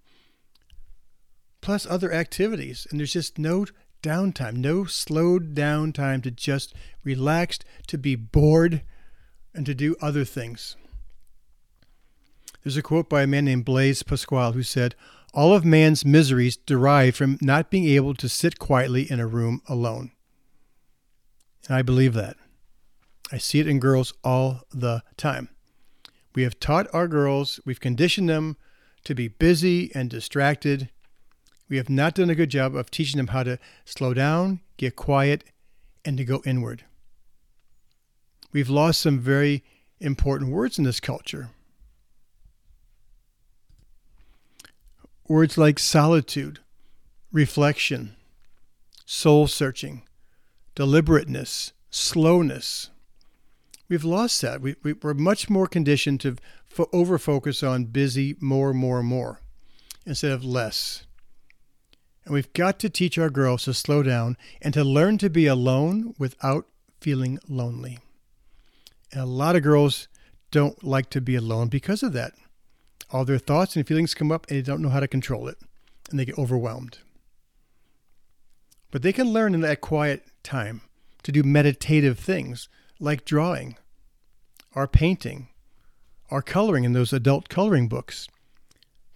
[1.61, 3.67] plus other activities, and there's just no
[4.07, 8.83] downtime, no slowed down time to just relax, to be bored,
[9.53, 10.77] and to do other things.
[12.63, 14.95] There's a quote by a man named Blaise Pascal who said,
[15.35, 19.61] All of man's miseries derive from not being able to sit quietly in a room
[19.69, 20.13] alone.
[21.67, 22.37] And I believe that.
[23.33, 25.49] I see it in girls all the time.
[26.35, 28.57] We have taught our girls, we've conditioned them
[29.05, 30.91] to be busy and distracted.
[31.69, 34.95] We have not done a good job of teaching them how to slow down, get
[34.95, 35.45] quiet,
[36.05, 36.85] and to go inward.
[38.53, 39.65] we've lost some very
[40.01, 41.51] important words in this culture.
[45.29, 46.61] Words like solitude,
[47.33, 48.15] reflection,
[49.05, 50.03] soul searching,
[50.75, 52.91] deliberateness, slowness.
[53.89, 54.61] We've lost that.
[54.61, 59.41] We, we, are much more conditioned to fo- over focus on busy, more, more, more
[60.05, 61.06] instead of less.
[62.27, 65.47] And we've got to teach our girls to slow down and to learn to be
[65.47, 66.67] alone without
[67.01, 68.01] feeling lonely.
[69.13, 70.09] And a lot of girls
[70.51, 72.33] don't like to be alone because of that.
[73.13, 75.59] All their thoughts and feelings come up and they don't know how to control it
[76.11, 76.99] and they get overwhelmed.
[78.91, 80.81] But they can learn in that quiet time
[81.23, 82.69] to do meditative things
[82.99, 83.77] like drawing
[84.75, 85.49] or painting
[86.29, 88.27] or coloring in those adult coloring books,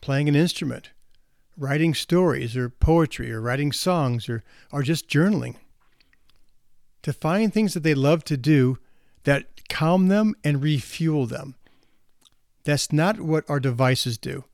[0.00, 0.90] playing an instrument,
[1.56, 4.42] writing stories or poetry or writing songs or,
[4.72, 5.56] or just journaling.
[7.02, 8.78] To find things that they love to do
[9.24, 11.54] that calm them and refuel them.
[12.64, 14.44] That's not what our devices do.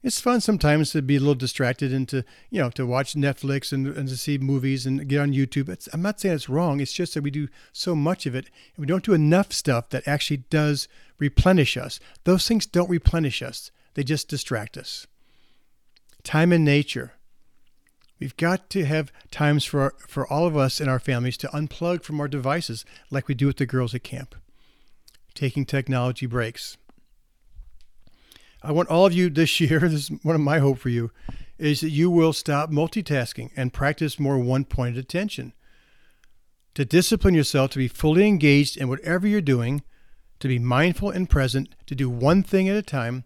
[0.00, 3.72] It's fun sometimes to be a little distracted and to, you know, to watch Netflix
[3.72, 5.68] and, and to see movies and get on YouTube.
[5.68, 6.78] It's, I'm not saying it's wrong.
[6.78, 9.88] It's just that we do so much of it and we don't do enough stuff
[9.90, 10.86] that actually does
[11.18, 11.98] replenish us.
[12.22, 13.72] Those things don't replenish us.
[13.94, 15.08] They just distract us.
[16.22, 17.12] Time in nature.
[18.18, 22.02] We've got to have times for, for all of us and our families to unplug
[22.02, 24.34] from our devices like we do with the girls at camp
[25.38, 26.76] taking technology breaks.
[28.60, 31.12] I want all of you this year, this is one of my hope for you,
[31.58, 35.52] is that you will stop multitasking and practice more one pointed attention.
[36.74, 39.82] To discipline yourself to be fully engaged in whatever you're doing,
[40.40, 43.24] to be mindful and present, to do one thing at a time,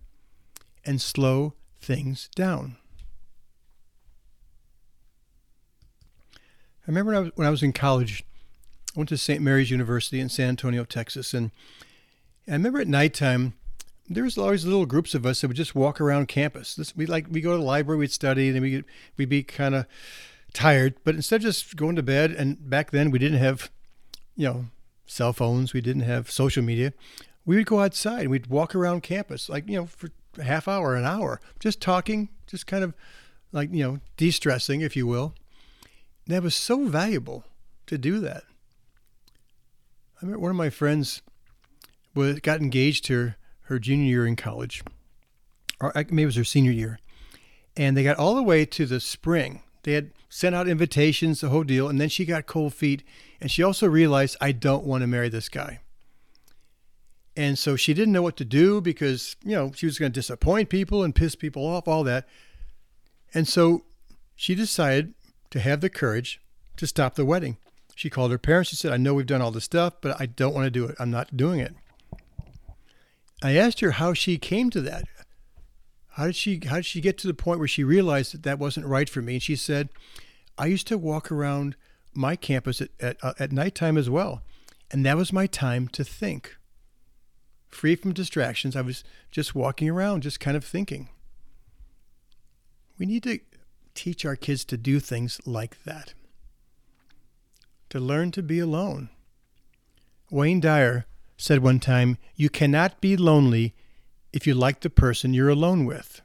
[0.85, 2.77] and slow things down.
[6.83, 8.25] I remember when I was, when I was in college,
[8.95, 9.41] I went to St.
[9.41, 11.51] Mary's University in San Antonio, Texas, and
[12.49, 13.55] I remember at nighttime,
[14.09, 16.75] there was always little groups of us that would just walk around campus.
[16.75, 18.83] This, we like we go to the library, we'd study, and we
[19.17, 19.87] we'd be kind of
[20.53, 20.95] tired.
[21.05, 23.71] But instead of just going to bed, and back then we didn't have,
[24.37, 24.65] you know,
[25.07, 26.93] cell phones, we didn't have social media.
[27.45, 30.67] We would go outside and we'd walk around campus, like you know, for a half
[30.67, 32.95] hour, an hour, just talking, just kind of
[33.53, 35.35] like you know, de-stressing, if you will.
[36.27, 37.45] That was so valuable
[37.87, 38.45] to do that.
[40.17, 41.23] I remember one of my friends
[42.15, 44.83] was got engaged her her junior year in college,
[45.81, 46.99] or maybe it was her senior year,
[47.77, 49.63] and they got all the way to the spring.
[49.83, 53.03] They had sent out invitations, the whole deal, and then she got cold feet,
[53.41, 55.81] and she also realized I don't want to marry this guy.
[57.37, 60.19] And so she didn't know what to do because you know she was going to
[60.19, 62.29] disappoint people and piss people off, all that.
[63.35, 63.85] And so
[64.37, 65.15] she decided
[65.53, 66.41] to have the courage
[66.77, 67.59] to stop the wedding.
[67.95, 68.71] She called her parents.
[68.71, 70.87] She said, I know we've done all this stuff, but I don't want to do
[70.87, 70.97] it.
[70.99, 71.75] I'm not doing it.
[73.43, 75.05] I asked her how she came to that.
[76.13, 78.59] How did she how did she get to the point where she realized that that
[78.59, 79.35] wasn't right for me?
[79.35, 79.89] And she said,
[80.57, 81.77] I used to walk around
[82.15, 84.43] my campus at at, uh, at nighttime as well,
[84.91, 86.57] and that was my time to think.
[87.69, 91.09] Free from distractions, I was just walking around, just kind of thinking.
[92.99, 93.41] We need to
[93.95, 96.15] teach our kids to do things like that.
[97.91, 99.11] To learn to be alone.
[100.31, 101.05] Wayne Dyer
[101.37, 103.75] said one time, You cannot be lonely
[104.33, 106.23] if you like the person you're alone with.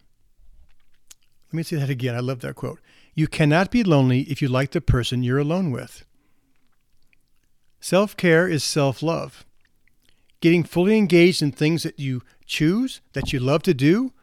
[1.47, 2.15] Let me say that again.
[2.15, 2.79] I love that quote.
[3.13, 6.05] You cannot be lonely if you like the person you're alone with.
[7.79, 9.45] Self care is self love.
[10.39, 14.13] Getting fully engaged in things that you choose, that you love to do,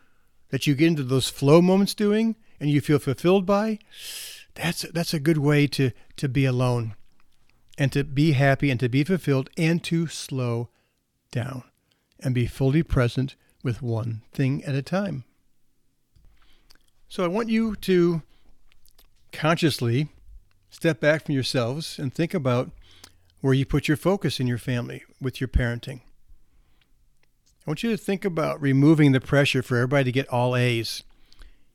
[0.51, 3.79] that you get into those flow moments doing, and you feel fulfilled by,
[4.55, 6.95] that's, that's a good way to, to be alone
[7.77, 10.71] and to be happy and to be fulfilled and to slow
[11.31, 11.65] down
[12.21, 15.25] and be fully present with one thing at a time.
[17.07, 18.23] So I want you to
[19.31, 20.09] consciously
[20.71, 22.71] step back from yourselves and think about
[23.43, 26.01] where you put your focus in your family with your parenting.
[27.67, 31.03] I want you to think about removing the pressure for everybody to get all A's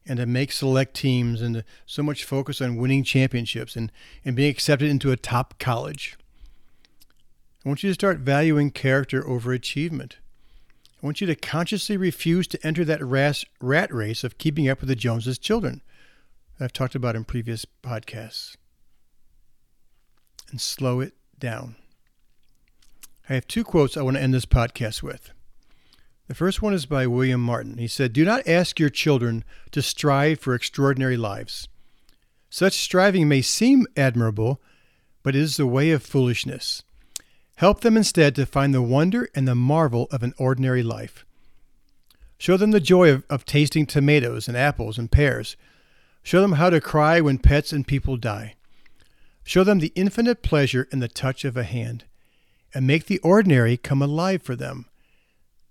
[0.08, 3.92] and to make select teams and so much focus on winning championships and,
[4.26, 6.18] and being accepted into a top college.
[7.66, 10.18] I want you to start valuing character over achievement.
[11.02, 14.90] I want you to consciously refuse to enter that rat race of keeping up with
[14.90, 15.82] the Joneses' children
[16.58, 18.56] that I've talked about in previous podcasts.
[20.50, 21.76] And slow it down.
[23.30, 25.32] I have two quotes I want to end this podcast with.
[26.30, 27.80] The first one is by William Martin.
[27.80, 31.68] He said, Do not ask your children to strive for extraordinary lives.
[32.52, 34.62] Such striving may seem admirable,
[35.24, 36.84] but it is the way of foolishness.
[37.56, 41.26] Help them instead to find the wonder and the marvel of an ordinary life.
[42.38, 45.58] Show them the joy of, of tasting tomatoes and apples and pears.
[46.22, 48.54] Show them how to cry when pets and people die.
[49.44, 52.04] Show them the infinite pleasure in the touch of a hand,
[52.72, 54.86] and make the ordinary come alive for them.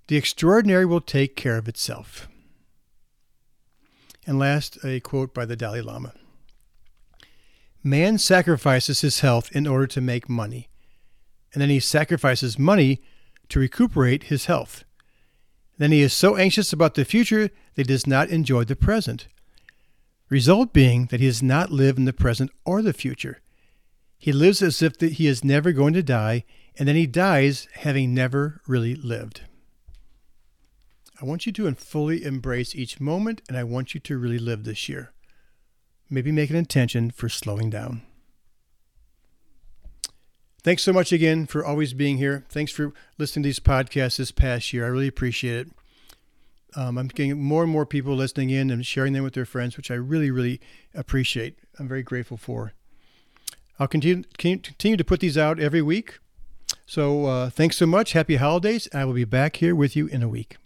[0.09, 2.29] The extraordinary will take care of itself.
[4.27, 6.15] And last, a quote by the Dalai Lama
[7.83, 10.69] Man sacrifices his health in order to make money,
[11.53, 13.03] and then he sacrifices money
[13.51, 14.85] to recuperate his health.
[15.77, 19.29] Then he is so anxious about the future that he does not enjoy the present.
[20.31, 23.41] Result being that he does not live in the present or the future.
[24.19, 26.45] He lives as if he is never going to die,
[26.79, 29.43] and then he dies having never really lived.
[31.21, 34.65] I want you to fully embrace each moment, and I want you to really live
[34.65, 35.13] this year.
[36.09, 38.03] Maybe make an intention for slowing down.
[40.63, 42.45] Thanks so much again for always being here.
[42.49, 44.85] Thanks for listening to these podcasts this past year.
[44.85, 45.73] I really appreciate it.
[46.77, 49.77] Um, I'm getting more and more people listening in and sharing them with their friends,
[49.77, 50.61] which I really, really
[50.95, 51.59] appreciate.
[51.79, 52.75] I'm very grateful for.
[53.79, 56.19] I'll continue, continue to put these out every week.
[56.87, 58.13] So uh, thanks so much.
[58.13, 58.89] Happy holidays.
[58.93, 60.57] I will be back here with you in a week.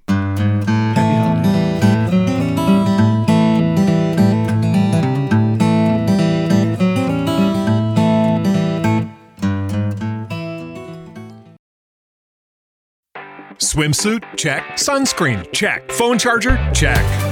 [13.72, 14.22] Swimsuit?
[14.37, 14.62] Check.
[14.72, 15.51] Sunscreen?
[15.53, 15.91] Check.
[15.93, 16.59] Phone charger?
[16.74, 17.32] Check.